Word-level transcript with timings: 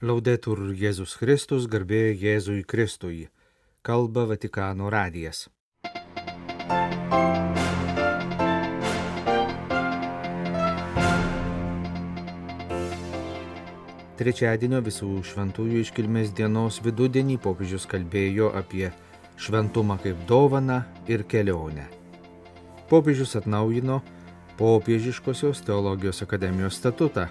Laudetur 0.00 0.70
Jėzus 0.72 1.12
Kristus, 1.20 1.66
garbė 1.68 2.14
Jėzui 2.16 2.62
Kristui. 2.64 3.26
Kalba 3.84 4.22
Vatikano 4.30 4.86
radijas. 4.88 5.42
Trečiadienio 14.16 14.80
visų 14.86 15.10
šventųjų 15.20 15.82
iškilmės 15.84 16.32
dienos 16.32 16.80
vidudienį 16.80 17.36
popiežius 17.44 17.84
kalbėjo 17.84 18.54
apie 18.56 18.86
šventumą 19.36 19.98
kaip 20.00 20.24
dovaną 20.24 20.80
ir 21.12 21.26
kelionę. 21.28 21.84
Popiežius 22.88 23.36
atnaujino 23.36 24.00
popiežiškosios 24.56 25.60
teologijos 25.68 26.24
akademijos 26.24 26.80
statutą, 26.80 27.28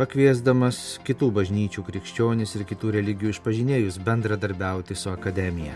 pakviesdamas 0.00 0.96
kitų 1.04 1.26
bažnyčių 1.36 1.82
krikščionis 1.84 2.54
ir 2.56 2.62
kitų 2.70 2.94
religijų 2.94 3.34
išpažinėjus 3.34 3.98
bendradarbiauti 4.06 4.96
su 4.96 5.10
akademija. 5.12 5.74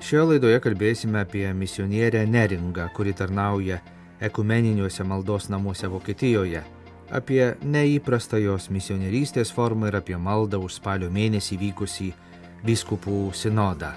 Šioje 0.00 0.22
laidoje 0.30 0.62
kalbėsime 0.64 1.20
apie 1.20 1.44
misionierę 1.52 2.22
Neringą, 2.24 2.88
kuri 2.96 3.12
tarnauja 3.12 3.82
ekumeniniuose 4.24 5.04
maldos 5.04 5.50
namuose 5.52 5.92
Vokietijoje, 5.92 6.64
apie 7.12 7.42
neįprastą 7.76 8.40
jos 8.40 8.70
misionierystės 8.72 9.52
formą 9.52 9.92
ir 9.92 10.00
apie 10.00 10.16
maldą 10.16 10.62
už 10.64 10.80
spalio 10.80 11.12
mėnesį 11.12 11.60
vykusį 11.66 12.10
biskupų 12.64 13.28
sinodą. 13.36 13.92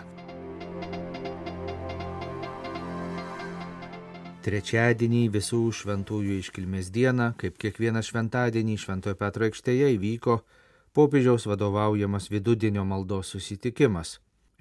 Trečiadienį 4.39 5.25
visų 5.34 5.66
šventųjų 5.75 6.38
iškilmės 6.39 6.88
dieną, 6.95 7.34
kaip 7.35 7.57
kiekvieną 7.59 7.99
šventadienį 8.07 8.77
Šventojo 8.79 9.17
Petro 9.20 9.43
aikštėje 9.43 9.89
įvyko 9.98 10.38
popiežiaus 10.95 11.43
vadovaujamas 11.49 12.29
vidudienio 12.31 12.85
maldos 12.88 13.34
susitikimas. 13.35 14.13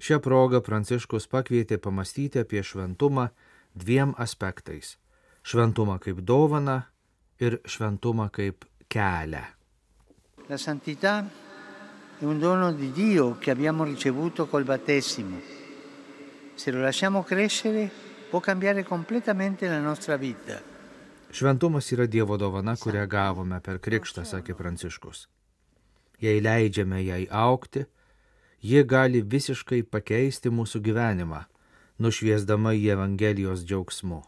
Šią 0.03 0.19
progą 0.19 0.59
Pranciškus 0.65 1.29
pakvietė 1.31 1.77
pamastyti 1.79 2.41
apie 2.43 2.59
šventumą 2.59 3.29
dviem 3.71 4.11
aspektais- 4.19 4.97
šventumą 5.49 5.95
kaip 6.03 6.19
dovaną 6.27 6.83
ir 7.39 7.61
šventumą 7.63 8.27
kaip 8.31 8.65
kelią. 8.89 9.45
La 10.49 10.57
santità 10.57 11.23
è 12.19 12.25
un 12.25 12.37
dono 12.37 12.73
di 12.73 12.91
Dio 12.91 13.37
che 13.39 13.51
abbiamo 13.51 13.85
ricevuto 13.85 14.45
col 14.47 14.65
battesimo. 14.65 15.39
Se 16.55 16.69
lo 16.71 16.81
lasciamo 16.81 17.23
crescere, 17.23 18.08
può 18.29 18.39
cambiare 18.39 18.83
completamente 18.83 19.67
la 19.67 19.79
nostra 19.79 20.15
vita. 20.15 20.61
Šventumas 21.31 21.91
yra 21.91 22.05
Dievo 22.05 22.37
dovana, 22.37 22.75
kurią 22.77 23.05
gavome 23.09 23.59
per 23.61 23.79
krikštą, 23.81 24.23
sakė 24.25 24.55
Pranciškus. 24.57 25.27
Jei 26.21 26.41
leidžiame 26.41 27.01
jai 27.03 27.25
aukti, 27.29 27.85
ji 28.61 28.83
gali 28.83 29.21
visiškai 29.21 29.83
pakeisti 29.83 30.49
mūsų 30.49 30.81
gyvenimą, 30.85 31.43
nušviesdama 32.01 32.73
į 32.77 32.89
Evangelijos 32.95 33.63
džiaugsmu. 33.65 34.21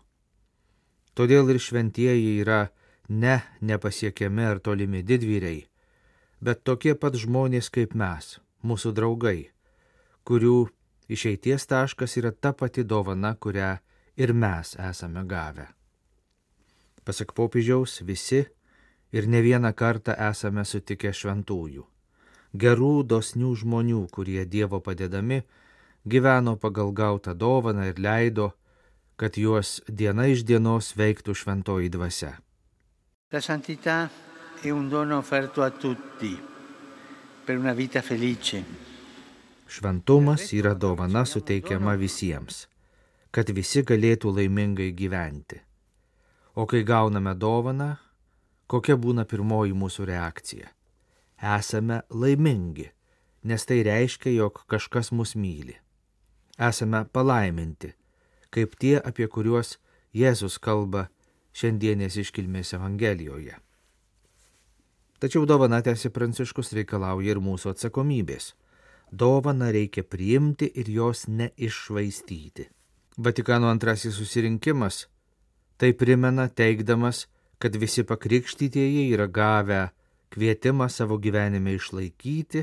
Todėl 1.13 1.49
ir 1.52 1.59
šventieji 1.59 2.39
yra 2.41 2.69
ne 3.09 3.41
nepasiekiami 3.61 4.45
ar 4.47 4.61
tolimi 4.63 5.02
didvyriai, 5.03 5.65
bet 6.41 6.63
tokie 6.63 6.95
pat 6.95 7.17
žmonės 7.17 7.69
kaip 7.69 7.93
mes, 7.93 8.38
mūsų 8.63 8.93
draugai, 8.97 9.52
kurių 10.23 10.69
išeities 11.11 11.67
taškas 11.67 12.17
yra 12.21 12.31
ta 12.31 12.53
pati 12.53 12.86
dovana, 12.88 13.36
kurią 13.36 13.80
ir 14.22 14.33
mes 14.33 14.75
esame 14.89 15.23
gavę. 15.25 15.66
Pasak 17.05 17.33
popiežiaus, 17.33 18.02
visi 18.05 18.44
ir 19.11 19.27
ne 19.27 19.41
vieną 19.41 19.73
kartą 19.73 20.14
esame 20.30 20.64
sutikę 20.72 21.09
šventųjų. 21.19 21.83
Gerų, 22.61 22.94
dosnių 23.11 23.52
žmonių, 23.61 24.02
kurie 24.14 24.44
Dievo 24.45 24.81
padedami, 24.86 25.42
gyveno 26.05 26.58
pagal 26.61 26.92
gautą 26.94 27.33
dovaną 27.33 27.88
ir 27.89 27.99
leido, 28.05 28.52
kad 29.17 29.37
juos 29.37 29.80
diena 29.87 30.27
iš 30.27 30.43
dienos 30.45 30.93
veiktų 30.99 31.33
šventoji 31.42 31.89
dvasia. 31.89 32.33
La 33.32 33.39
santità 33.39 34.09
è 34.61 34.70
un 34.70 34.89
dono 34.89 35.17
offerto 35.17 35.64
a 35.64 35.71
tutti 35.71 36.38
per 37.45 37.58
una 37.58 37.73
vita 37.73 38.02
felice. 38.02 38.64
Šventumas 39.67 40.52
yra 40.52 40.73
dovana 40.73 41.23
suteikiama 41.26 41.95
visiems 41.95 42.67
kad 43.31 43.49
visi 43.55 43.83
galėtų 43.87 44.33
laimingai 44.36 44.92
gyventi. 44.92 45.61
O 46.55 46.65
kai 46.67 46.83
gauname 46.83 47.31
dovaną, 47.36 47.95
kokia 48.67 48.97
būna 48.99 49.23
pirmoji 49.25 49.75
mūsų 49.75 50.08
reakcija? 50.09 50.67
Esame 51.41 52.02
laimingi, 52.11 52.89
nes 53.47 53.65
tai 53.65 53.80
reiškia, 53.87 54.33
jog 54.36 54.65
kažkas 54.67 55.14
mus 55.15 55.33
myli. 55.39 55.77
Esame 56.59 57.05
palaiminti, 57.08 57.93
kaip 58.52 58.75
tie, 58.75 58.99
apie 58.99 59.27
kuriuos 59.31 59.77
Jėzus 60.11 60.59
kalba 60.59 61.08
šiandienės 61.55 62.17
iškilmės 62.20 62.73
Evangelijoje. 62.75 63.55
Tačiau 65.23 65.45
dovana 65.47 65.80
tęsi 65.86 66.11
Pranciškus 66.11 66.73
reikalauja 66.75 67.31
ir 67.31 67.39
mūsų 67.39 67.71
atsakomybės. 67.71 68.52
Dovaną 69.11 69.71
reikia 69.71 70.03
priimti 70.03 70.67
ir 70.75 70.91
jos 70.91 71.27
neišvaistyti. 71.31 72.67
Vatikano 73.17 73.70
antrasis 73.70 74.16
susirinkimas 74.16 75.08
tai 75.82 75.94
primena 75.94 76.45
teikdamas, 76.48 77.26
kad 77.58 77.76
visi 77.76 78.04
pakrikštytieji 78.04 79.08
yra 79.16 79.26
gavę 79.27 79.89
kvietimą 80.30 80.86
savo 80.89 81.17
gyvenime 81.17 81.73
išlaikyti 81.73 82.61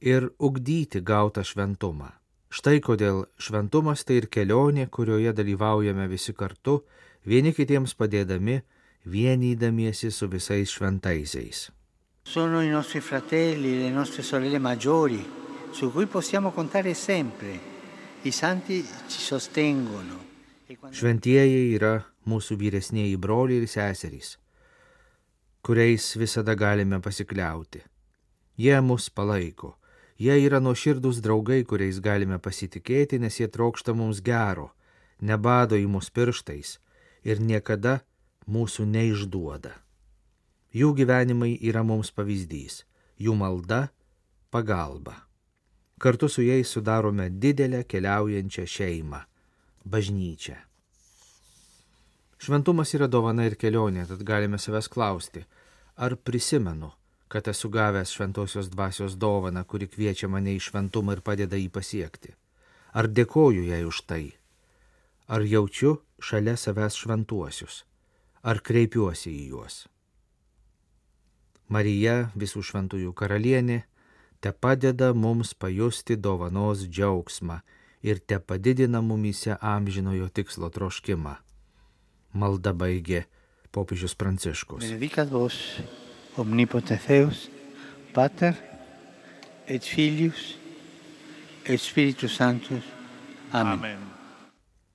ir 0.00 0.26
ugdyti 0.38 1.00
gautą 1.00 1.44
šventumą. 1.46 2.10
Štai 2.50 2.82
kodėl 2.82 3.22
šventumas 3.38 4.02
tai 4.02 4.18
ir 4.18 4.26
kelionė, 4.26 4.88
kurioje 4.90 5.30
dalyvaujame 5.30 6.08
visi 6.10 6.34
kartu, 6.34 6.80
vieni 7.22 7.54
kitiems 7.54 7.94
padėdami, 7.94 8.60
vienydamiesi 9.06 10.10
su 10.10 10.26
visais 10.26 10.74
šventaisiais. 10.74 11.68
Sono 12.26 12.66
i 12.66 12.68
nostri 12.74 13.00
fratelli, 13.00 13.78
le 13.78 13.94
nostre 13.94 14.26
sorelle 14.26 14.58
maggiori, 14.58 15.22
su 15.70 15.92
cui 15.92 16.06
possiamo 16.06 16.50
contare 16.50 16.94
sempre 16.94 17.69
Šventieji 20.92 21.60
yra 21.72 21.92
mūsų 22.28 22.56
vyresnėji 22.60 23.16
broliai 23.16 23.62
ir 23.62 23.68
seserys, 23.72 24.34
kuriais 25.64 26.04
visada 26.20 26.52
galime 26.52 26.98
pasikliauti. 27.00 27.80
Jie 28.60 28.76
mus 28.84 29.08
palaiko, 29.08 29.78
jie 30.20 30.36
yra 30.44 30.60
nuoširdus 30.60 31.22
draugai, 31.24 31.62
kuriais 31.64 32.02
galime 32.04 32.36
pasitikėti, 32.36 33.22
nes 33.24 33.40
jie 33.40 33.48
trokšta 33.48 33.96
mums 33.96 34.20
gero, 34.20 34.68
nebado 35.24 35.80
į 35.80 35.88
mus 35.88 36.12
pirštais 36.12 36.76
ir 37.24 37.40
niekada 37.40 38.02
mūsų 38.44 38.84
neišduoda. 38.84 39.72
Jų 40.76 40.92
gyvenimai 41.00 41.54
yra 41.56 41.80
mums 41.88 42.12
pavyzdys, 42.12 42.84
jų 43.16 43.32
malda- 43.32 43.88
pagalba. 44.52 45.29
Kartu 46.00 46.28
su 46.28 46.42
jais 46.42 46.68
sudarome 46.68 47.28
didelę 47.30 47.84
keliaujančią 47.84 48.64
šeimą- 48.66 49.18
bažnyčią. 49.92 50.56
Šventumas 52.40 52.94
yra 52.96 53.06
dovana 53.06 53.44
ir 53.44 53.56
kelionė, 53.60 54.06
tad 54.08 54.22
galime 54.24 54.56
savęs 54.56 54.88
klausti, 54.88 55.44
ar 55.96 56.16
prisimenu, 56.16 56.88
kad 57.28 57.48
esu 57.52 57.68
gavęs 57.68 58.14
šventosios 58.16 58.70
dvasios 58.72 59.16
dovaną, 59.16 59.64
kuri 59.64 59.88
kviečia 59.88 60.28
mane 60.28 60.56
į 60.56 60.60
šventumą 60.70 61.12
ir 61.12 61.20
padeda 61.20 61.56
jį 61.60 61.68
pasiekti. 61.68 62.32
Ar 62.94 63.04
dėkoju 63.04 63.66
jai 63.68 63.84
už 63.84 64.00
tai? 64.06 64.32
Ar 65.28 65.44
jaučiu 65.44 65.98
šalia 66.18 66.56
savęs 66.56 66.96
šventuosius? 66.96 67.84
Ar 68.42 68.56
kreipiuosi 68.60 69.30
į 69.30 69.44
juos? 69.52 69.86
Marija, 71.68 72.32
visų 72.34 72.64
šventųjų 72.64 73.12
karalienė, 73.12 73.82
te 74.40 74.52
padeda 74.52 75.12
mums 75.12 75.54
pajusti 75.54 76.16
dovanos 76.16 76.86
džiaugsmą 76.88 77.60
ir 78.02 78.18
te 78.18 78.38
padidina 78.40 79.00
mumise 79.00 79.56
amžinojo 79.60 80.28
tikslo 80.28 80.70
troškimą. 80.72 81.34
Malda 82.32 82.72
baigė 82.72 83.24
popiežius 83.74 84.14
Pranciškus. 84.14 84.84
Benedicat 84.86 85.28
vos, 85.30 85.56
omnipotens 86.38 87.06
Deus, 87.08 87.48
Pater 88.14 88.56
et 89.66 89.84
Filius 89.84 90.56
et 91.64 91.80
Spiritus 91.80 92.36
Sanctus. 92.36 92.84
Amen. 93.52 93.78
Amen. 93.78 94.06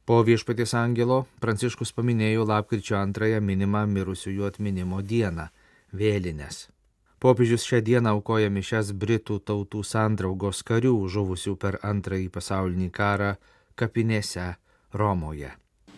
Po 0.05 0.19
viešpaties 0.21 0.75
angelo 0.77 1.25
Pranciškus 1.41 1.91
paminėjo 1.95 2.45
lapkričio 2.45 2.97
antrąją 2.99 3.41
minimą 3.41 3.85
mirusiųjų 3.89 4.47
atminimo 4.51 5.01
dieną- 5.01 5.49
vėlinės. 6.01 6.74
Popiežius 7.25 7.63
šią 7.65 7.79
dieną 7.81 8.11
aukoja 8.13 8.51
mišes 8.53 8.91
Britų 9.01 9.39
tautų 9.49 9.79
sandraugos 9.81 10.59
karių 10.61 10.91
žuvusių 11.09 11.55
per 11.57 11.79
antrąjį 11.81 12.27
pasaulinį 12.29 12.89
karą 12.93 13.31
kapinėse 13.73 14.45
Romoje. 14.93 15.49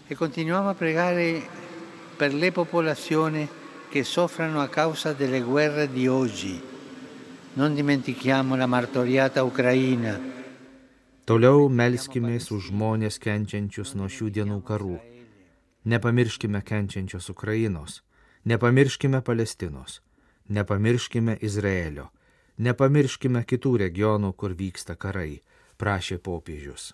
E 0.07 0.15
continuiamo 0.15 0.71
a 0.71 0.73
pregare 0.73 1.43
per 2.17 2.31
le 2.33 2.51
popolazioni 2.51 3.43
che 3.91 4.05
soffrono 4.05 4.61
a 4.61 4.69
causa 4.69 5.11
delle 5.11 5.41
guerre 5.41 5.91
di 5.91 6.07
oggi, 6.07 6.61
Non 7.55 7.73
dimentichiamo 7.73 8.55
la 8.55 8.67
martoriata 8.67 9.43
Ucraina. 9.43 10.15
Toliau 11.25 11.67
melskimės 11.67 12.51
už 12.55 12.71
žmonės 12.71 13.19
kenčiančius 13.19 13.95
nuo 13.99 14.07
šių 14.07 14.31
dienų 14.31 14.61
karų. 14.63 14.95
Nepamirškime 15.83 16.61
kenčiančios 16.61 17.27
Ukrainos, 17.33 18.03
nepamirškime 18.45 19.19
Palestinos, 19.25 19.99
nepamirškime 20.49 21.37
Izraelio, 21.41 22.09
nepamirškime 22.57 23.43
kitų 23.47 23.77
regionų, 23.83 24.33
kur 24.33 24.55
vyksta 24.57 24.95
karai, 24.95 25.41
prašė 25.77 26.17
popiežius. 26.23 26.93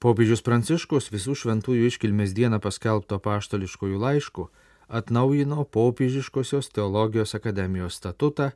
Popiežius 0.00 0.40
Pranciškus 0.40 1.10
visų 1.12 1.34
šventųjų 1.36 1.90
iškilmės 1.90 2.30
dieną 2.32 2.56
paskelbto 2.64 3.18
paštališkojų 3.20 3.98
laiškų 4.00 4.46
atnaujino 4.88 5.66
popiežiškosios 5.68 6.70
teologijos 6.72 7.34
akademijos 7.36 7.98
statutą, 8.00 8.50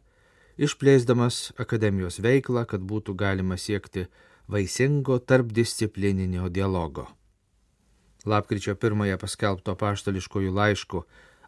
išplėsdamas 0.58 1.52
akademijos 1.58 2.20
veiklą, 2.22 2.64
kad 2.68 2.82
būtų 2.82 3.14
galima 3.18 3.58
siekti 3.58 4.06
vaisingo 4.48 5.18
tarpdisciplininio 5.18 6.48
dialogo. 6.48 7.08
Lapkričio 8.24 8.74
pirmąją 8.80 9.18
paskelbto 9.20 9.74
paštališkojų 9.76 10.52
laiškų 10.54 11.02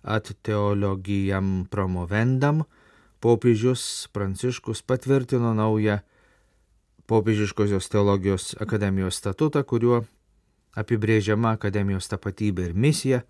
at 0.04 0.32
teologijam 0.44 1.66
promovendam 1.70 2.64
popiežius 3.20 4.08
Pranciškus 4.12 4.82
patvirtino 4.82 5.54
naują 5.54 5.98
popiežiškosios 7.06 7.88
teologijos 7.88 8.54
akademijos 8.60 9.16
statutą, 9.16 9.62
kuriuo 9.64 10.04
apibrėžiama 10.76 11.54
akademijos 11.56 12.10
tapatybė 12.12 12.68
ir 12.68 12.74
misija, 12.74 13.22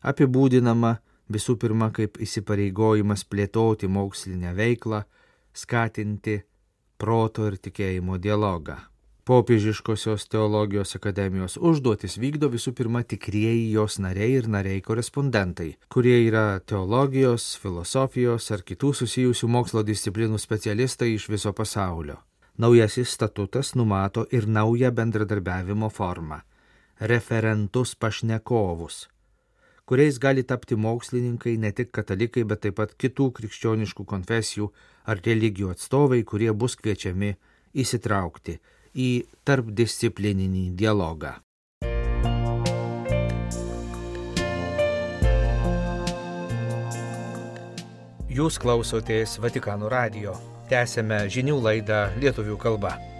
apibūdinama 0.00 0.96
visų 1.32 1.56
pirma 1.60 1.90
kaip 1.94 2.20
įsipareigojimas 2.22 3.24
plėtoti 3.24 3.88
mokslinę 3.88 4.54
veiklą, 4.56 5.04
skatinti 5.52 6.42
proto 6.98 7.46
ir 7.50 7.56
tikėjimo 7.60 8.18
dialogą. 8.18 8.76
Popiežiškosios 9.26 10.28
teologijos 10.30 10.94
akademijos 10.94 11.56
užduotis 11.58 12.14
vykdo 12.22 12.46
visų 12.52 12.70
pirma 12.78 13.00
tikrieji 13.02 13.72
jos 13.72 13.96
nariai 13.98 14.36
ir 14.38 14.46
nariai 14.46 14.78
korespondentai, 14.86 15.72
kurie 15.90 16.20
yra 16.28 16.60
teologijos, 16.62 17.56
filosofijos 17.58 18.46
ar 18.54 18.62
kitų 18.62 18.92
susijusių 19.00 19.50
mokslo 19.50 19.82
disciplinų 19.82 20.38
specialistai 20.38 21.10
iš 21.16 21.26
viso 21.32 21.50
pasaulio. 21.52 22.20
Naujasis 22.62 23.10
statutas 23.18 23.74
numato 23.74 24.28
ir 24.30 24.46
naują 24.46 24.92
bendradarbiavimo 24.94 25.90
formą- 25.90 26.38
referentus 27.12 27.94
pašnekovus, 27.94 29.08
kuriais 29.86 30.18
gali 30.18 30.42
tapti 30.42 30.76
mokslininkai 30.76 31.56
ne 31.62 31.70
tik 31.72 31.92
katalikai, 31.94 32.44
bet 32.44 32.64
taip 32.66 32.76
pat 32.80 32.94
kitų 32.98 33.30
krikščioniškų 33.38 34.06
konfesijų 34.12 34.70
ar 35.06 35.22
religijų 35.22 35.72
atstovai, 35.76 36.22
kurie 36.26 36.52
bus 36.52 36.76
kviečiami 36.80 37.32
įsitraukti 37.78 38.58
į 38.96 39.10
tarpdisciplininį 39.46 40.70
dialogą. 40.76 41.36
Jūs 48.36 48.58
klausotės 48.60 49.38
Vatikano 49.40 49.88
radio. 49.88 50.34
Tęsėme 50.68 51.22
žinių 51.32 51.60
laidą 51.62 52.08
lietuvių 52.20 52.58
kalba. 52.60 53.15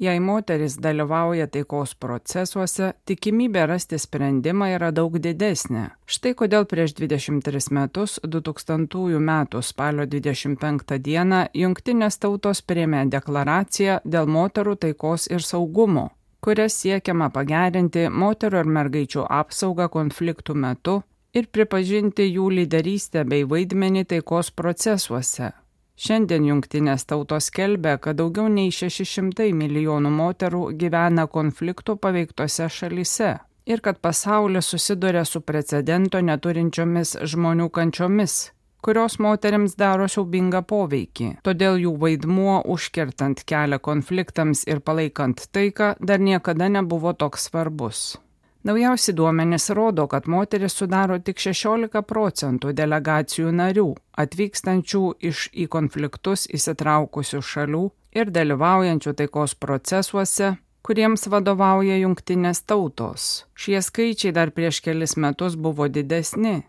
Jei 0.00 0.20
moteris 0.20 0.78
dalyvauja 0.80 1.44
taikos 1.52 1.90
procesuose, 2.00 2.86
tikimybė 3.04 3.66
rasti 3.68 3.98
sprendimą 4.00 4.70
yra 4.78 4.88
daug 4.96 5.18
didesnė. 5.20 5.82
Štai 6.08 6.32
kodėl 6.40 6.64
prieš 6.70 6.94
23 6.96 7.68
metus, 7.76 8.16
2000 8.24 9.18
m. 9.20 9.34
spalio 9.60 10.08
25 10.08 10.96
d. 11.04 11.42
Junktinės 11.52 12.16
tautos 12.16 12.64
priemė 12.64 13.04
deklaraciją 13.12 14.00
dėl 14.08 14.24
moterų 14.24 14.78
taikos 14.86 15.28
ir 15.28 15.44
saugumo, 15.44 16.08
kuria 16.40 16.70
siekiama 16.72 17.28
pagerinti 17.28 18.08
moterų 18.08 18.64
ir 18.64 18.74
mergaičių 18.80 19.28
apsaugą 19.28 19.92
konfliktų 19.92 20.56
metu 20.56 21.02
ir 21.36 21.52
pripažinti 21.52 22.24
jų 22.24 22.48
lyderystę 22.62 23.28
bei 23.28 23.44
vaidmenį 23.44 24.08
taikos 24.14 24.48
procesuose. 24.50 25.52
Šiandien 26.00 26.46
jungtinės 26.48 27.02
tautos 27.04 27.50
skelbia, 27.50 27.98
kad 28.00 28.16
daugiau 28.16 28.48
nei 28.48 28.70
600 28.72 29.50
milijonų 29.52 30.12
moterų 30.14 30.62
gyvena 30.80 31.26
konfliktų 31.28 31.98
paveiktose 32.00 32.70
šalyse 32.72 33.34
ir 33.68 33.82
kad 33.84 34.00
pasaulis 34.00 34.70
susiduria 34.72 35.26
su 35.28 35.42
precedento 35.44 36.22
neturinčiomis 36.24 37.18
žmonių 37.34 37.68
kančiomis, 37.76 38.38
kurios 38.80 39.18
moteriams 39.20 39.76
daro 39.76 40.08
siaubingą 40.08 40.64
poveikį. 40.72 41.28
Todėl 41.44 41.76
jų 41.84 41.92
vaidmuo 42.00 42.56
užkertant 42.74 43.44
kelią 43.44 43.82
konfliktams 43.84 44.64
ir 44.72 44.80
palaikant 44.80 45.46
taiką 45.52 45.94
dar 46.00 46.24
niekada 46.30 46.72
nebuvo 46.72 47.12
toks 47.12 47.50
svarbus. 47.50 48.16
Naujausi 48.62 49.12
duomenys 49.12 49.70
rodo, 49.70 50.06
kad 50.06 50.26
moteris 50.28 50.74
sudaro 50.76 51.16
tik 51.18 51.38
16 51.40 52.02
procentų 52.04 52.74
delegacijų 52.76 53.52
narių, 53.56 53.86
atvykstančių 54.20 55.04
iš 55.30 55.46
į 55.56 55.64
konfliktus 55.72 56.44
įsitraukusių 56.58 57.40
šalių 57.40 57.84
ir 58.20 58.32
dalyvaujančių 58.34 59.14
taikos 59.16 59.54
procesuose, 59.56 60.58
kuriems 60.84 61.24
vadovauja 61.32 61.96
jungtinės 62.02 62.60
tautos. 62.68 63.30
Šie 63.56 63.80
skaičiai 63.80 64.34
dar 64.36 64.52
prieš 64.52 64.82
kelis 64.84 65.16
metus 65.16 65.56
buvo 65.56 65.88
didesni. 65.88 66.60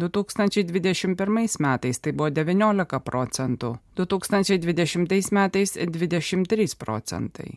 2021 0.00 1.60
metais 1.60 2.00
tai 2.00 2.12
buvo 2.16 2.32
19 2.32 3.00
procentų, 3.04 3.76
2020 4.00 5.32
metais 5.36 5.76
23 5.76 6.76
procentai. 6.80 7.56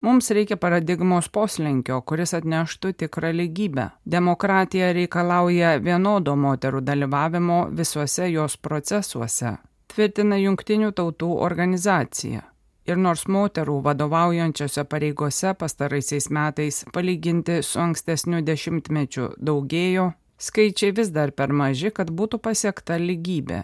Mums 0.00 0.30
reikia 0.30 0.56
paradigmos 0.56 1.26
poslinkio, 1.28 1.98
kuris 2.08 2.30
atneštų 2.38 2.94
tikrą 3.02 3.34
lygybę. 3.36 3.82
Demokratija 4.08 4.94
reikalauja 4.96 5.74
vienodo 5.84 6.32
moterų 6.40 6.80
dalyvavimo 6.80 7.58
visuose 7.76 8.30
jos 8.32 8.56
procesuose, 8.56 9.58
tvirtina 9.92 10.38
Junktinių 10.40 10.94
tautų 10.96 11.28
organizacija. 11.44 12.46
Ir 12.88 12.96
nors 12.96 13.26
moterų 13.28 13.74
vadovaujančiose 13.84 14.86
pareigose 14.88 15.52
pastaraisiais 15.60 16.30
metais 16.32 16.80
palyginti 16.96 17.58
su 17.60 17.82
ankstesniu 17.84 18.40
dešimtmečiu 18.40 19.34
daugėjo, 19.36 20.14
skaičiai 20.40 20.96
vis 20.96 21.12
dar 21.12 21.36
per 21.36 21.52
maži, 21.52 21.92
kad 21.92 22.08
būtų 22.08 22.40
pasiekta 22.48 22.96
lygybė. 22.96 23.60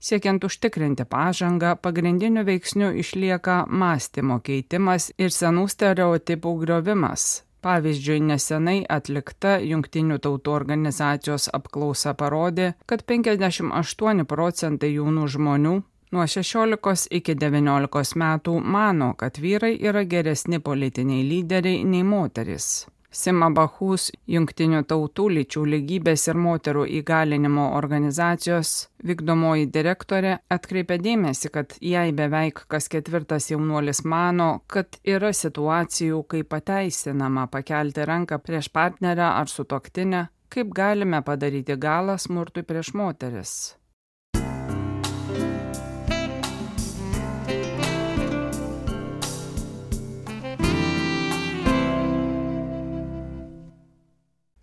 Siekiant 0.00 0.44
užtikrinti 0.44 1.04
pažangą, 1.04 1.74
pagrindiniu 1.82 2.44
veiksniu 2.46 2.92
išlieka 3.02 3.64
mąstymo 3.66 4.38
keitimas 4.46 5.10
ir 5.18 5.34
senų 5.34 5.66
stereotipų 5.74 6.54
griovimas. 6.62 7.28
Pavyzdžiui, 7.66 8.20
nesenai 8.22 8.84
atlikta 8.86 9.56
Junktinių 9.58 10.20
tautų 10.22 10.52
organizacijos 10.54 11.48
apklausa 11.58 12.14
parodė, 12.14 12.68
kad 12.86 13.02
58 13.02 14.22
procentai 14.30 14.92
jaunų 14.94 15.26
žmonių 15.34 15.74
nuo 16.14 16.26
16 16.26 17.08
iki 17.18 17.34
19 17.34 18.14
metų 18.22 18.54
mano, 18.62 19.10
kad 19.18 19.42
vyrai 19.42 19.74
yra 19.90 20.04
geresni 20.04 20.62
politiniai 20.62 21.26
lyderiai 21.26 21.82
nei 21.84 22.06
moteris. 22.06 22.86
Sima 23.08 23.46
Bahus, 23.48 24.10
Junktinių 24.28 24.82
tautų 24.84 25.28
lyčių 25.32 25.62
lygybės 25.72 26.26
ir 26.28 26.36
moterų 26.36 26.82
įgalinimo 26.98 27.70
organizacijos 27.78 28.72
vykdomoji 29.08 29.70
direktorė 29.72 30.34
atkreipė 30.52 30.98
dėmesį, 31.00 31.50
kad 31.54 31.72
jei 31.80 32.12
beveik 32.12 32.66
kas 32.68 32.90
ketvirtas 32.92 33.48
jaunuolis 33.48 34.02
mano, 34.04 34.50
kad 34.68 35.00
yra 35.08 35.32
situacijų, 35.32 36.20
kai 36.28 36.44
pateisinama 36.44 37.46
pakelti 37.48 38.04
ranką 38.04 38.42
prieš 38.44 38.68
partnerę 38.76 39.24
ar 39.30 39.48
sutoktinę, 39.48 40.26
kaip 40.52 40.76
galime 40.76 41.24
padaryti 41.24 41.80
galą 41.80 42.20
smurtui 42.20 42.62
prieš 42.68 42.92
moteris. 42.92 43.56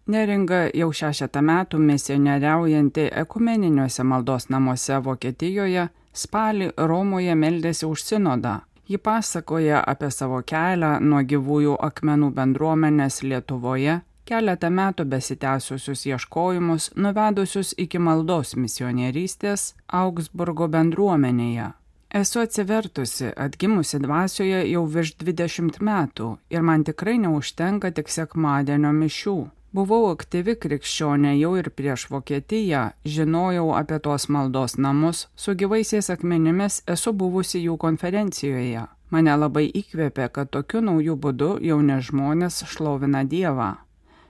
Neringa 0.06 0.68
jau 0.78 0.92
šešetą 0.94 1.42
metų 1.42 1.80
misionieriaujanti 1.82 3.08
ekumeniniuose 3.22 4.04
maldos 4.06 4.52
namuose 4.54 5.00
Vokietijoje 5.02 5.88
spalį 6.14 6.68
Romoje 6.78 7.34
meldėsi 7.34 7.88
už 7.90 8.04
sinodą. 8.06 8.60
Ji 8.86 9.00
pasakoja 9.02 9.80
apie 9.82 10.12
savo 10.14 10.44
kelią 10.46 11.00
nuo 11.02 11.24
gyvųjų 11.32 11.80
akmenų 11.88 12.30
bendruomenės 12.38 13.24
Lietuvoje, 13.26 13.96
keletą 14.30 14.70
metų 14.70 15.08
besitęsusius 15.10 16.06
ieškojimus, 16.12 16.92
nuvedusius 16.96 17.74
iki 17.74 17.98
maldos 17.98 18.54
misionierystės 18.54 19.74
Augsburgo 19.88 20.70
bendruomenėje. 20.70 21.72
Esu 22.14 22.46
atsivertusi, 22.46 23.34
atgimusi 23.34 23.98
dvasioje 24.06 24.62
jau 24.70 24.86
virš 24.86 25.18
20 25.26 25.82
metų 25.82 26.32
ir 26.54 26.62
man 26.62 26.86
tikrai 26.86 27.18
neužtenka 27.26 27.90
tik 27.90 28.14
sekmadienio 28.14 28.94
mišių. 28.94 29.38
Buvau 29.76 30.06
aktyvi 30.08 30.54
krikščionė 30.64 31.34
jau 31.36 31.50
ir 31.60 31.68
prieš 31.78 32.06
Vokietiją, 32.08 32.84
žinojau 33.14 33.74
apie 33.76 33.98
tuos 34.00 34.30
maldos 34.32 34.78
namus, 34.80 35.26
su 35.36 35.56
gyvaisiais 35.60 36.08
akmenimis 36.14 36.78
esu 36.94 37.12
buvusi 37.12 37.60
jų 37.66 37.76
konferencijoje. 37.82 38.86
Mane 39.12 39.34
labai 39.42 39.66
įkvėpė, 39.82 40.30
kad 40.38 40.52
tokiu 40.56 40.80
nauju 40.86 41.18
būdu 41.26 41.50
jauni 41.70 41.98
žmonės 42.08 42.62
šlovina 42.72 43.26
Dievą. 43.34 43.74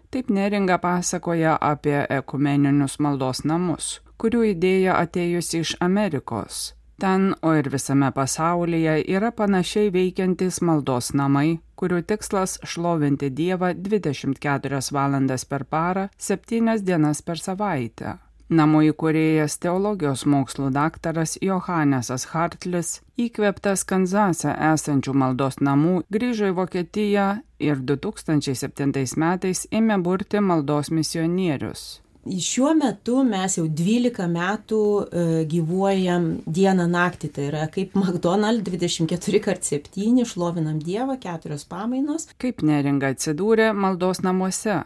Taip 0.10 0.32
neringa 0.34 0.80
pasakoja 0.82 1.58
apie 1.62 2.00
ekumeninius 2.18 2.98
maldos 3.06 3.44
namus, 3.46 4.00
kurių 4.18 4.44
idėja 4.56 4.98
atėjusi 5.04 5.62
iš 5.62 5.76
Amerikos. 5.90 6.75
Ten, 6.98 7.34
o 7.42 7.52
ir 7.54 7.68
visame 7.72 8.08
pasaulyje 8.16 9.02
yra 9.12 9.32
panašiai 9.36 9.90
veikiantys 9.92 10.62
maldos 10.64 11.12
namai, 11.12 11.58
kurių 11.76 12.04
tikslas 12.08 12.54
šlovinti 12.64 13.30
Dievą 13.36 13.74
24 13.88 14.80
valandas 14.96 15.44
per 15.46 15.66
parą, 15.68 16.08
7 16.18 16.78
dienas 16.88 17.22
per 17.22 17.42
savaitę. 17.42 18.16
Namų 18.46 18.84
įkūrėjas 18.92 19.58
teologijos 19.58 20.24
mokslų 20.30 20.70
daktaras 20.70 21.34
Johannesas 21.42 22.28
Hartlis, 22.30 23.02
įkveptas 23.18 23.84
Kanzase 23.90 24.54
esančių 24.54 25.16
maldos 25.18 25.58
namų, 25.60 26.04
grįžo 26.14 26.54
į 26.54 26.56
Vokietiją 26.62 27.28
ir 27.60 27.82
2007 27.82 29.18
metais 29.18 29.66
ėmė 29.74 29.98
burti 29.98 30.40
maldos 30.40 30.94
misionierius. 30.94 32.05
Šiuo 32.26 32.72
metu 32.74 33.20
mes 33.22 33.54
jau 33.60 33.68
12 33.70 34.26
metų 34.34 34.80
e, 35.06 35.24
gyvuojam 35.50 36.24
dieną 36.50 36.88
naktį, 36.90 37.30
tai 37.36 37.44
yra 37.52 37.68
kaip 37.70 37.94
McDonald's 37.94 38.66
24 38.66 39.42
kart 39.46 39.68
7, 39.68 40.24
šlovinam 40.26 40.80
Dievą, 40.82 41.20
keturios 41.22 41.68
pamainos. 41.70 42.26
Kaip 42.42 42.64
neringa 42.66 43.12
atsidūrė 43.14 43.70
maldos 43.78 44.24
namuose. 44.26 44.80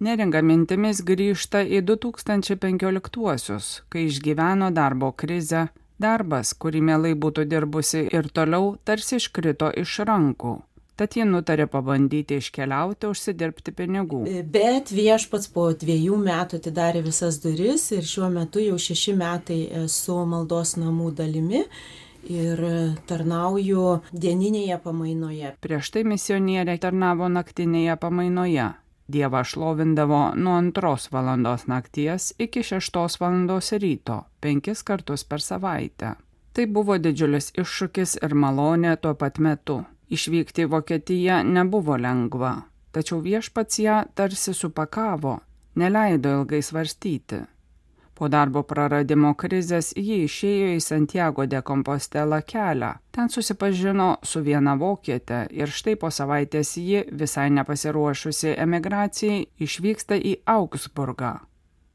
Neringa 0.00 0.40
mintimis 0.40 1.02
grįžta 1.04 1.60
į 1.60 1.82
2015-uosius, 1.90 3.68
kai 3.92 4.06
išgyveno 4.08 4.70
darbo 4.72 5.12
krizę, 5.12 5.66
darbas, 6.00 6.54
kurį 6.56 6.80
mielai 6.88 7.12
būtų 7.18 7.44
dirbusi 7.50 8.06
ir 8.08 8.32
toliau, 8.32 8.78
tarsi 8.88 9.18
iškrito 9.20 9.74
iš 9.84 9.98
rankų 10.08 10.56
tad 10.98 11.14
ji 11.16 11.26
nutarė 11.28 11.68
pabandyti 11.70 12.40
iškeliauti, 12.42 13.08
užsidirbti 13.12 13.74
pinigų. 13.78 14.24
Bet 14.50 14.92
viešpats 14.94 15.50
po 15.54 15.68
dviejų 15.78 16.18
metų 16.24 16.58
atidarė 16.58 17.04
visas 17.06 17.38
duris 17.44 17.88
ir 17.94 18.04
šiuo 18.08 18.28
metu 18.34 18.62
jau 18.64 18.76
šeši 18.88 19.14
metai 19.18 19.60
esu 19.84 20.18
maldos 20.28 20.74
namų 20.80 21.12
dalimi 21.22 21.64
ir 22.28 22.60
tarnauju 23.08 23.86
dieninėje 24.12 24.78
pamainoje. 24.82 25.54
Prieš 25.64 25.94
tai 25.94 26.04
misionieriai 26.08 26.80
tarnavo 26.82 27.30
naktinėje 27.32 27.96
pamainoje. 28.00 28.72
Dievą 29.08 29.40
šlovindavo 29.40 30.34
nuo 30.36 30.58
antros 30.60 31.08
valandos 31.12 31.64
nakties 31.70 32.34
iki 32.36 32.60
šeštos 32.60 33.16
valandos 33.22 33.72
ryto, 33.80 34.18
penkis 34.44 34.82
kartus 34.84 35.24
per 35.24 35.40
savaitę. 35.40 36.18
Tai 36.52 36.66
buvo 36.74 36.98
didžiulis 37.00 37.54
iššūkis 37.56 38.18
ir 38.20 38.34
malonė 38.34 38.98
tuo 39.00 39.14
pat 39.16 39.38
metu. 39.38 39.78
Išvykti 40.08 40.64
į 40.64 40.70
Vokietiją 40.72 41.42
nebuvo 41.44 41.98
lengva, 42.00 42.54
tačiau 42.96 43.20
viešpats 43.20 43.82
ją 43.84 44.00
tarsi 44.16 44.54
supakavo, 44.56 45.36
neleido 45.76 46.32
ilgai 46.40 46.62
svarstyti. 46.64 47.42
Po 48.18 48.26
darbo 48.26 48.64
praradimo 48.66 49.30
krizės 49.38 49.92
ji 49.94 50.24
išėjo 50.24 50.70
į 50.74 50.78
Santiago 50.82 51.44
de 51.46 51.60
Compostela 51.62 52.40
kelią. 52.42 52.96
Ten 53.14 53.30
susipažino 53.30 54.08
su 54.26 54.42
viena 54.42 54.74
vokietė 54.80 55.44
ir 55.54 55.70
štai 55.70 55.94
po 56.00 56.10
savaitės 56.10 56.72
ji, 56.82 57.04
visai 57.20 57.46
nepasiruošusi 57.54 58.56
emigracijai, 58.58 59.44
išvyksta 59.62 60.18
į 60.18 60.34
Augsburgą. 60.50 61.36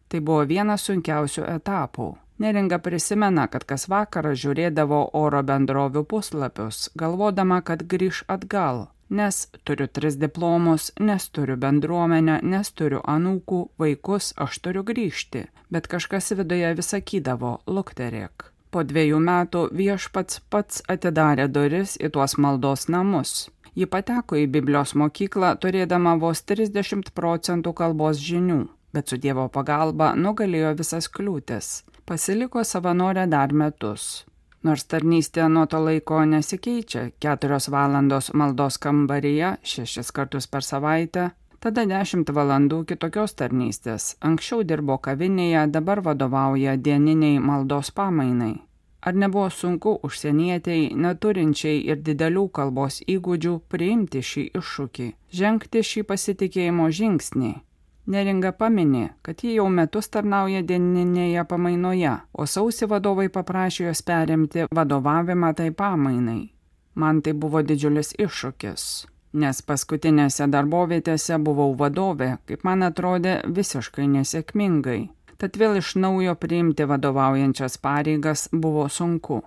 Tai 0.08 0.22
buvo 0.24 0.46
vienas 0.48 0.88
sunkiausių 0.88 1.44
etapų. 1.58 2.14
Neringa 2.44 2.78
prisimena, 2.80 3.46
kad 3.48 3.64
kas 3.64 3.86
vakarą 3.88 4.34
žiūrėdavo 4.36 4.98
oro 5.16 5.40
bendrovių 5.48 6.02
puslapius, 6.12 6.90
galvodama, 7.00 7.62
kad 7.64 7.86
grįž 7.94 8.18
atgal, 8.34 8.82
nes 9.20 9.38
turiu 9.64 9.86
tris 9.88 10.18
diplomus, 10.20 10.90
nes 11.00 11.28
turiu 11.38 11.56
bendruomenę, 11.62 12.42
nes 12.54 12.72
turiu 12.80 13.00
anūkų, 13.14 13.60
vaikus, 13.80 14.34
aš 14.46 14.60
turiu 14.66 14.84
grįžti, 14.90 15.46
bet 15.72 15.88
kažkas 15.94 16.34
viduje 16.36 16.74
vis 16.82 16.92
sakydavo, 16.92 17.54
lukterėk. 17.78 18.50
Po 18.76 18.84
dviejų 18.92 19.24
metų 19.30 19.64
viešpats 19.80 20.44
pats 20.52 20.84
atidarė 20.98 21.48
duris 21.48 21.96
į 21.96 22.12
tuos 22.18 22.36
maldos 22.36 22.90
namus. 22.92 23.48
Ji 23.72 23.88
pateko 23.96 24.42
į 24.44 24.50
Biblijos 24.58 24.98
mokyklą 25.00 25.56
turėdama 25.64 26.18
vos 26.20 26.44
30 26.52 27.16
procentų 27.16 27.72
kalbos 27.72 28.20
žinių, 28.20 28.62
bet 28.92 29.08
su 29.08 29.24
Dievo 29.30 29.48
pagalba 29.48 30.12
nugalėjo 30.28 30.76
visas 30.84 31.08
kliūtis 31.08 31.74
pasiliko 32.06 32.64
savanorę 32.64 33.28
dar 33.28 33.54
metus. 33.54 34.26
Nors 34.64 34.86
tarnystė 34.88 35.50
nuo 35.52 35.66
to 35.68 35.80
laiko 35.84 36.22
nesikeičia- 36.26 37.10
keturios 37.24 37.70
valandos 37.70 38.32
maldos 38.34 38.78
kambaryje, 38.78 39.58
šešis 39.64 40.12
kartus 40.12 40.48
per 40.48 40.64
savaitę, 40.64 41.32
tada 41.60 41.86
dešimt 41.86 42.30
valandų 42.30 42.86
kitokios 42.86 43.36
tarnystės. 43.40 44.16
Anksčiau 44.22 44.64
dirbo 44.64 44.98
kavinėje, 44.98 45.72
dabar 45.72 46.02
vadovauja 46.02 46.78
dieniniai 46.78 47.40
maldos 47.40 47.92
pamainai. 47.92 48.62
Ar 49.02 49.14
nebuvo 49.14 49.50
sunku 49.50 50.00
užsienietėjai, 50.08 50.96
neturinčiai 50.96 51.86
ir 51.86 51.98
didelių 52.08 52.50
kalbos 52.52 53.02
įgūdžių, 53.08 53.54
priimti 53.70 54.22
šį 54.30 54.44
iššūkį, 54.60 55.08
žengti 55.40 55.80
šį 55.90 56.04
pasitikėjimo 56.04 56.88
žingsnį? 57.00 57.54
Neringa 58.04 58.50
paminė, 58.52 59.14
kad 59.24 59.40
ji 59.46 59.54
jau 59.56 59.70
metus 59.72 60.10
tarnauja 60.12 60.60
dieninėje 60.68 61.46
pamainoje, 61.48 62.18
o 62.36 62.44
sausi 62.44 62.90
vadovai 62.92 63.30
paprašė 63.32 63.86
jos 63.86 64.04
perimti 64.04 64.66
vadovavimą 64.76 65.54
tai 65.56 65.70
pamainai. 65.72 66.52
Man 67.00 67.22
tai 67.24 67.32
buvo 67.32 67.64
didžiulis 67.64 68.12
iššūkis, 68.20 68.84
nes 69.40 69.64
paskutinėse 69.70 70.50
darbovietėse 70.52 71.40
buvau 71.48 71.72
vadovė, 71.80 72.30
kaip 72.44 72.68
man 72.68 72.84
atrodė, 72.84 73.40
visiškai 73.48 74.12
nesėkmingai. 74.20 75.00
Tad 75.40 75.56
vėl 75.56 75.80
iš 75.80 75.96
naujo 75.96 76.36
priimti 76.36 76.84
vadovaujančias 76.84 77.80
pareigas 77.80 78.50
buvo 78.52 78.90
sunku. 78.92 79.42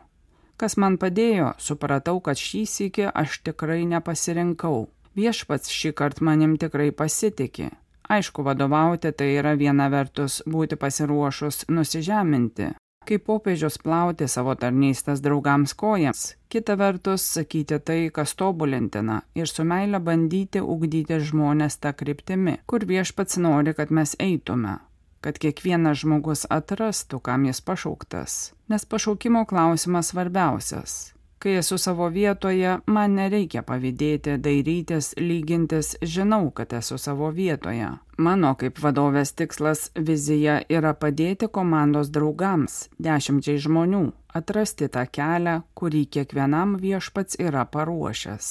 Kas 0.56 0.80
man 0.80 0.96
padėjo, 0.96 1.52
supratau, 1.60 2.22
kad 2.24 2.40
šį 2.40 2.64
sėkį 2.72 3.10
aš 3.12 3.42
tikrai 3.44 3.82
nepasirinkau. 3.84 4.86
Viešpats 5.16 5.68
šį 5.68 5.92
kartą 5.92 6.24
manim 6.24 6.56
tikrai 6.56 6.88
pasitikė 6.96 7.74
Aišku, 8.08 8.42
vadovauti 8.42 9.12
tai 9.12 9.32
yra 9.40 9.56
viena 9.58 9.88
vertus 9.90 10.38
būti 10.46 10.78
pasiruošus 10.78 11.64
nusižeminti, 11.68 12.68
kaip 13.06 13.24
popiežius 13.26 13.78
plauti 13.82 14.28
savo 14.30 14.54
tarnystės 14.54 15.22
draugams 15.24 15.74
kojams, 15.74 16.36
kita 16.48 16.76
vertus 16.78 17.26
sakyti 17.36 17.78
tai, 17.78 17.98
kas 18.14 18.34
tobulintina 18.38 19.22
ir 19.34 19.50
su 19.50 19.66
meile 19.66 19.98
bandyti 19.98 20.62
ugdyti 20.62 21.18
žmonės 21.30 21.80
tą 21.82 21.94
kryptimi, 21.98 22.60
kur 22.66 22.86
viešpats 22.86 23.42
nori, 23.42 23.74
kad 23.74 23.90
mes 23.90 24.14
eitume 24.18 24.78
kad 25.26 25.40
kiekvienas 25.42 26.04
žmogus 26.04 26.44
atrastų, 26.54 27.18
kam 27.18 27.48
jis 27.48 27.58
pašauktas, 27.66 28.36
nes 28.70 28.86
pašaukimo 28.86 29.42
klausimas 29.50 30.12
svarbiausias 30.12 31.15
Kai 31.38 31.56
esu 31.60 31.76
savo 31.78 32.08
vietoje, 32.08 32.78
man 32.86 33.16
nereikia 33.18 33.60
pavydėti, 33.62 34.38
dairytis, 34.40 35.10
lygintis, 35.20 35.92
žinau, 36.00 36.48
kad 36.50 36.72
esu 36.72 36.96
savo 36.98 37.28
vietoje. 37.28 37.90
Mano 38.16 38.54
kaip 38.56 38.80
vadovės 38.80 39.34
tikslas 39.36 39.90
vizija 39.94 40.62
yra 40.72 40.94
padėti 40.96 41.50
komandos 41.52 42.08
draugams, 42.08 42.86
dešimčiai 42.96 43.60
žmonių, 43.66 44.02
atrasti 44.32 44.88
tą 44.88 45.04
kelią, 45.12 45.60
kurį 45.76 46.06
kiekvienam 46.16 46.78
viešpats 46.80 47.36
yra 47.36 47.68
paruošęs. 47.68 48.50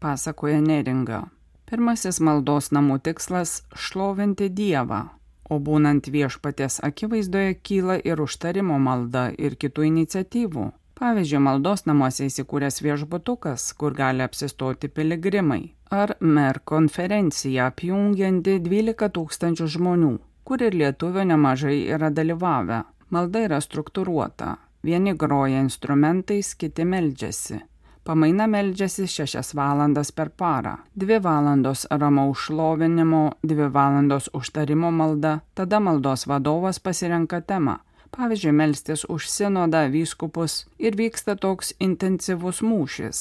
Pasakoja 0.00 0.60
Neringa. 0.60 1.24
Pirmasis 1.66 2.20
maldos 2.20 2.68
namų 2.70 3.00
tikslas- 3.00 3.62
šlovinti 3.84 4.52
Dievą, 4.52 5.08
o 5.48 5.56
būnant 5.58 6.12
viešpatės 6.12 6.82
akivaizdoje 6.84 7.54
kyla 7.62 7.96
ir 8.04 8.20
užtarimo 8.20 8.78
malda 8.78 9.30
ir 9.38 9.56
kitų 9.56 9.88
iniciatyvų 9.88 10.72
Pavyzdžiui, 10.96 11.42
maldos 11.44 11.82
namuose 11.84 12.24
įsikūręs 12.24 12.80
viešbutukas, 12.80 13.66
kur 13.76 13.92
gali 13.92 14.24
apsistoti 14.24 14.88
piligrimai. 14.88 15.74
Ar 15.92 16.14
mer 16.20 16.62
konferencija 16.64 17.66
apjungianti 17.70 18.54
12 18.64 19.10
tūkstančių 19.18 19.68
žmonių, 19.74 20.14
kur 20.48 20.64
ir 20.64 20.78
lietuvio 20.80 21.26
nemažai 21.28 21.82
yra 21.92 22.08
dalyvavę. 22.08 22.80
Malda 23.12 23.44
yra 23.44 23.60
struktūruota. 23.60 24.54
Vieni 24.88 25.12
groja 25.12 25.60
instrumentais, 25.60 26.54
kiti 26.56 26.88
meldžiasi. 26.88 27.60
Pamaina 28.06 28.46
meldžiasi 28.48 29.04
6 29.18 29.52
valandas 29.58 30.14
per 30.16 30.30
parą. 30.32 30.78
2 30.96 31.20
valandos 31.20 31.84
ramaus 31.90 32.46
šlovinimo, 32.46 33.26
2 33.44 33.68
valandos 33.74 34.30
užtarimo 34.32 34.90
malda, 34.90 35.40
tada 35.52 35.80
maldos 35.80 36.24
vadovas 36.30 36.80
pasirenka 36.80 37.42
temą 37.44 37.82
Pavyzdžiui, 38.16 38.52
melstis 38.52 39.04
už 39.12 39.28
sinodą 39.28 39.90
vyskupus 39.92 40.64
ir 40.80 40.94
vyksta 40.96 41.34
toks 41.36 41.74
intensyvus 41.84 42.62
mūšis. 42.64 43.18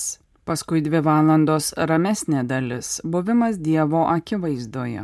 Paskui 0.48 0.80
dvi 0.86 1.02
valandos 1.04 1.74
ramesnė 1.76 2.46
dalis- 2.48 3.02
buvimas 3.12 3.58
Dievo 3.60 4.06
akivaizdoje. 4.08 5.04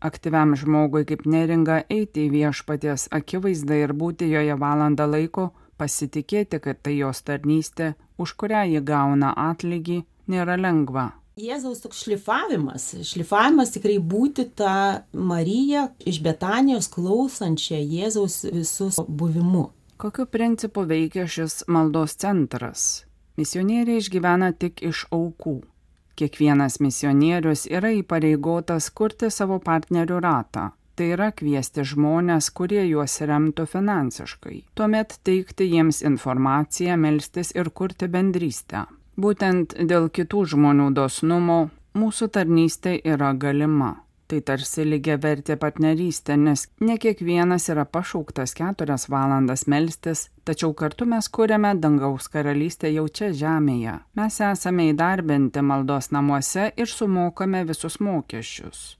Aktyviam 0.00 0.54
žmogui 0.54 1.02
kaip 1.08 1.26
neringa 1.26 1.82
eiti 1.90 2.28
į 2.28 2.30
viešpaties 2.36 3.08
akivaizdą 3.18 3.80
ir 3.82 3.92
būti 3.92 4.30
joje 4.30 4.54
valandą 4.54 5.08
laiko, 5.10 5.50
pasitikėti, 5.76 6.60
kad 6.60 6.82
tai 6.82 6.98
jos 6.98 7.22
tarnystė, 7.22 7.94
už 8.18 8.36
kurią 8.38 8.62
ji 8.72 8.80
gauna 8.80 9.34
atlygį, 9.34 10.04
nėra 10.28 10.56
lengva. 10.56 11.12
Jėzaus 11.40 11.80
toks 11.80 12.02
šlifavimas, 12.04 12.90
šlifavimas 13.08 13.70
tikrai 13.72 13.96
būti 13.96 14.44
tą 14.52 15.00
Mariją 15.16 15.86
iš 16.04 16.18
Betanijos 16.20 16.90
klausančią 16.92 17.80
Jėzaus 17.80 18.42
visus 18.52 19.00
buvimu. 19.08 19.70
Kokiu 19.96 20.26
principu 20.28 20.84
veikia 20.84 21.24
šis 21.24 21.62
maldos 21.72 22.18
centras? 22.20 23.06
Misionieriai 23.40 24.02
išgyvena 24.02 24.52
tik 24.52 24.84
iš 24.84 25.06
aukų. 25.08 25.62
Kiekvienas 26.20 26.82
misionierius 26.84 27.64
yra 27.64 27.94
įpareigotas 27.96 28.90
kurti 28.92 29.32
savo 29.32 29.56
partnerių 29.64 30.20
ratą. 30.20 30.68
Tai 30.92 31.06
yra 31.14 31.30
kviesti 31.32 31.86
žmonės, 31.88 32.50
kurie 32.52 32.82
juos 32.84 33.14
remtų 33.24 33.64
finansiškai. 33.72 34.58
Tuomet 34.76 35.16
teikti 35.24 35.70
jiems 35.72 36.02
informaciją, 36.04 36.98
melstis 37.00 37.54
ir 37.56 37.72
kurti 37.72 38.12
bendrystę. 38.12 38.84
Būtent 39.16 39.74
dėl 39.76 40.08
kitų 40.08 40.46
žmonių 40.54 40.92
dosnumo 40.96 41.66
mūsų 41.92 42.30
tarnystė 42.32 42.96
yra 43.04 43.34
galima. 43.36 43.98
Tai 44.32 44.38
tarsi 44.48 44.86
lygia 44.88 45.18
vertė 45.20 45.58
partnerystė, 45.60 46.38
nes 46.40 46.62
ne 46.80 46.94
kiekvienas 46.96 47.68
yra 47.68 47.84
pašauktas 47.84 48.54
keturias 48.56 49.04
valandas 49.12 49.66
melstis, 49.68 50.30
tačiau 50.48 50.72
kartu 50.72 51.04
mes 51.04 51.28
kūrėme 51.28 51.74
dangaus 51.76 52.30
karalystę 52.32 52.88
jau 52.94 53.04
čia 53.12 53.28
žemėje. 53.36 53.98
Mes 54.16 54.40
esame 54.48 54.88
įdarbinti 54.94 55.60
maldos 55.60 56.08
namuose 56.16 56.70
ir 56.72 56.88
sumokame 56.88 57.66
visus 57.68 58.00
mokesčius. 58.00 58.96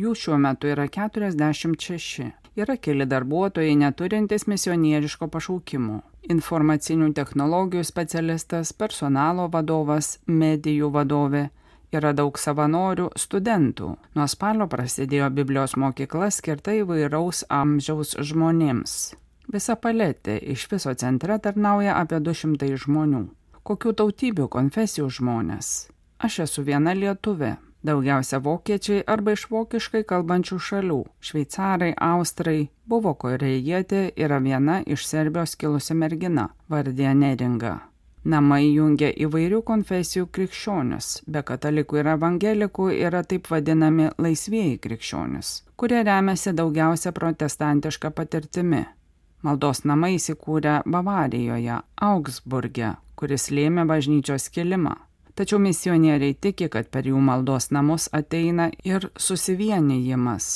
Jų 0.00 0.14
šiuo 0.16 0.40
metu 0.40 0.72
yra 0.72 0.88
46. 0.88 2.30
Yra 2.60 2.76
keli 2.76 3.06
darbuotojai 3.08 3.76
neturintys 3.80 4.44
misionieriško 4.50 5.30
pašaukimo 5.32 6.02
informacinių 6.28 7.12
technologijų 7.16 7.84
specialistas, 7.86 8.72
personalo 8.72 9.48
vadovas, 9.52 10.18
medijų 10.26 10.90
vadovė. 10.94 11.48
Yra 11.90 12.12
daug 12.14 12.36
savanorių, 12.38 13.08
studentų. 13.18 13.94
Nuo 14.14 14.26
spalio 14.30 14.68
prasidėjo 14.70 15.30
Biblijos 15.34 15.74
mokykla 15.74 16.28
skirta 16.30 16.76
įvairaus 16.78 17.42
amžiaus 17.50 18.14
žmonėms. 18.14 19.16
Visa 19.50 19.74
paletė 19.74 20.36
iš 20.52 20.68
viso 20.70 20.94
centre 20.94 21.40
tarnauja 21.42 21.96
apie 21.98 22.20
200 22.22 22.76
žmonių. 22.84 23.24
Kokių 23.66 23.94
tautybių 23.98 24.46
konfesijų 24.52 25.08
žmonės? 25.18 25.90
Aš 26.22 26.44
esu 26.46 26.62
viena 26.62 26.94
lietuvė, 26.94 27.56
Daugiausia 27.86 28.38
vokiečiai 28.44 29.04
arba 29.06 29.32
iš 29.32 29.46
vokiškai 29.50 30.02
kalbančių 30.04 30.58
šalių- 30.60 30.98
šveicarai, 31.26 31.94
austrai, 31.96 32.68
buvo 32.86 33.14
korejietė, 33.14 34.12
yra 34.16 34.38
viena 34.38 34.82
iš 34.86 35.06
Serbijos 35.06 35.56
kilusi 35.56 35.94
mergina, 35.94 36.50
vardė 36.68 37.14
Neringa. 37.14 37.80
Namai 38.24 38.74
jungia 38.74 39.08
įvairių 39.16 39.62
konfesijų 39.64 40.26
krikščionis, 40.28 41.22
be 41.26 41.40
katalikų 41.40 42.02
ir 42.02 42.10
evangelikų 42.18 42.90
yra 42.92 43.22
taip 43.24 43.48
vadinami 43.48 44.10
laisvėjai 44.18 44.76
krikščionis, 44.78 45.62
kurie 45.76 46.02
remiasi 46.04 46.52
daugiausia 46.52 47.12
protestantiška 47.16 48.10
patirtimi. 48.10 48.84
Maldos 49.40 49.86
namai 49.88 50.18
įsikūrė 50.18 50.82
Bavarijoje, 50.84 51.80
Augsburge, 51.96 52.96
kuris 53.16 53.48
lėmė 53.48 53.86
bažnyčios 53.88 54.50
kilimą. 54.52 54.98
Tačiau 55.40 55.56
misionieriai 55.58 56.34
tiki, 56.36 56.66
kad 56.68 56.90
per 56.92 57.06
jų 57.08 57.16
maldos 57.24 57.70
namus 57.72 58.10
ateina 58.12 58.66
ir 58.84 59.06
susivienijimas. 59.16 60.48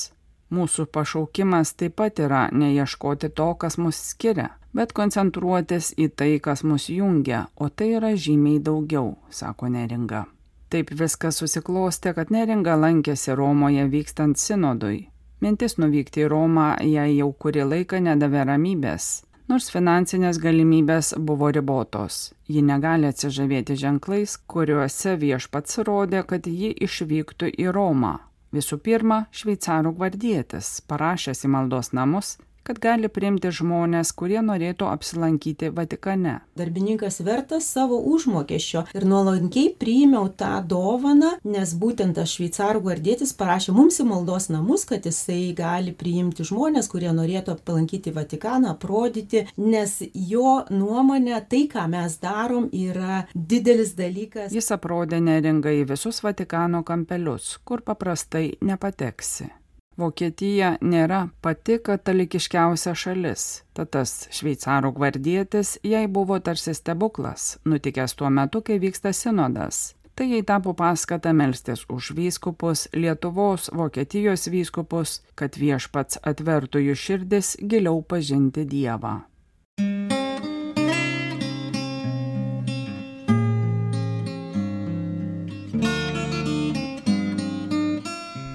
Mūsų 0.53 0.85
pašaukimas 0.93 1.73
taip 1.81 1.95
pat 1.97 2.21
yra 2.21 2.43
neieškoti 2.53 3.31
to, 3.33 3.47
kas 3.63 3.79
mus 3.81 3.97
skiria, 4.11 4.51
bet 4.77 4.93
koncentruotis 4.93 5.95
į 5.97 6.11
tai, 6.13 6.29
kas 6.37 6.67
mus 6.69 6.91
jungia, 6.93 7.47
o 7.57 7.71
tai 7.73 7.95
yra 7.97 8.13
žymiai 8.13 8.61
daugiau, 8.61 9.15
sako 9.33 9.73
Neringa. 9.73 10.27
Taip 10.69 10.93
viskas 10.93 11.41
susiklostė, 11.41 12.13
kad 12.13 12.29
Neringa 12.29 12.77
lankėsi 12.77 13.33
Romoje 13.41 13.89
vykstant 13.89 14.37
sinodui. 14.37 15.07
Mintis 15.41 15.79
nuvykti 15.81 16.27
į 16.27 16.29
Romą 16.29 16.75
jai 16.85 17.09
jau 17.15 17.33
kurį 17.33 17.65
laiką 17.73 18.05
nedavė 18.05 18.45
ramybės, 18.53 19.15
nors 19.51 19.71
finansinės 19.73 20.39
galimybės 20.43 21.15
buvo 21.19 21.51
ribotos. 21.55 22.33
Ji 22.49 22.63
negali 22.65 23.09
atsižavėti 23.11 23.77
ženklais, 23.81 24.37
kuriuose 24.51 25.17
viešpats 25.21 25.83
rodė, 25.89 26.25
kad 26.29 26.47
ji 26.47 26.73
išvyktų 26.87 27.53
į 27.65 27.69
Romą. 27.77 28.17
Visų 28.55 28.79
pirma, 28.87 29.25
šveicarų 29.35 29.95
gvardietis, 29.99 30.79
parašęs 30.89 31.45
į 31.45 31.51
maldos 31.57 31.91
namus, 31.97 32.37
kad 32.65 32.81
gali 32.83 33.11
priimti 33.13 33.51
žmonės, 33.55 34.13
kurie 34.17 34.41
norėtų 34.45 34.89
apsilankyti 34.89 35.71
Vatikane. 35.75 36.39
Darbininkas 36.59 37.21
vertas 37.25 37.69
savo 37.71 37.99
užmokesčio 38.15 38.85
ir 38.97 39.07
nuolankiai 39.09 39.73
priėmiau 39.81 40.31
tą 40.39 40.57
dovaną, 40.69 41.35
nes 41.45 41.75
būtent 41.79 42.17
tas 42.19 42.33
šveicarų 42.35 42.85
gvardėtis 42.87 43.35
parašė 43.39 43.75
mums 43.77 44.01
į 44.01 44.09
maldos 44.09 44.49
namus, 44.53 44.87
kad 44.89 45.07
jisai 45.07 45.53
gali 45.57 45.95
priimti 45.97 46.47
žmonės, 46.47 46.89
kurie 46.93 47.13
norėtų 47.15 47.57
aplankyti 47.59 48.15
Vatikaną, 48.15 48.75
aprodyti, 48.75 49.45
nes 49.61 49.99
jo 50.15 50.61
nuomonė 50.71 51.43
tai, 51.51 51.65
ką 51.71 51.87
mes 51.93 52.17
darom, 52.23 52.71
yra 52.73 53.25
didelis 53.35 53.95
dalykas. 53.99 54.55
Jis 54.55 54.73
aprodė 54.75 55.21
neringai 55.25 55.83
visus 55.89 56.23
Vatikano 56.25 56.85
kampelius, 56.87 57.59
kur 57.65 57.85
paprastai 57.85 58.55
nepateksi. 58.65 59.51
Vokietija 59.99 60.73
nėra 60.83 61.29
pati 61.45 61.77
katalikiškiausia 61.79 62.97
šalis, 62.99 63.45
tad 63.79 63.93
tas 63.95 64.15
šveicarų 64.35 64.91
gvardietis 64.97 65.77
jai 65.87 66.07
buvo 66.11 66.41
tarsi 66.43 66.75
stebuklas, 66.75 67.59
nutikęs 67.65 68.17
tuo 68.19 68.31
metu, 68.31 68.63
kai 68.67 68.81
vyksta 68.83 69.13
sinodas. 69.15 69.93
Tai 70.15 70.27
jai 70.31 70.43
tapo 70.47 70.75
paskata 70.79 71.33
melstis 71.35 71.85
už 71.91 72.13
vyskupus, 72.15 72.89
Lietuvos, 72.95 73.71
Vokietijos 73.75 74.47
vyskupus, 74.51 75.21
kad 75.35 75.59
viešpats 75.59 76.23
atvertų 76.23 76.83
jų 76.89 76.99
širdis 76.99 77.55
giliau 77.63 78.03
pažinti 78.03 78.67
Dievą. 78.67 79.21